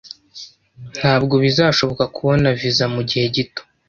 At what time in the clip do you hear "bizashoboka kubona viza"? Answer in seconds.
1.43-2.85